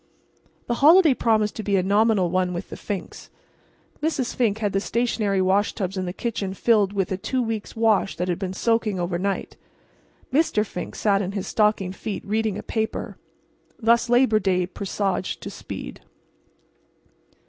[0.65, 3.29] The holiday promised to be a nominal one with the Finks.
[4.01, 4.33] Mrs.
[4.35, 8.27] Fink had the stationary washtubs in the kitchen filled with a two weeks' wash that
[8.27, 9.57] had been soaking overnight.
[10.33, 10.65] Mr.
[10.65, 13.17] Fink sat in his stockinged feet reading a newspaper.
[13.77, 16.01] Thus Labor Day presaged to speed.